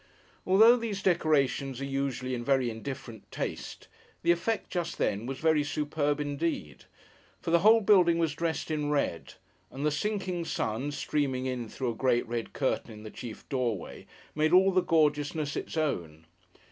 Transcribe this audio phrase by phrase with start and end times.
[0.47, 3.87] Although these decorations are usually in very indifferent taste,
[4.23, 6.85] the effect, just then, was very superb indeed.
[7.39, 9.35] For the whole building was dressed in red;
[9.69, 14.07] and the sinking sun, streaming in, through a great red curtain in the chief doorway,
[14.33, 16.25] made all the gorgeousness its own.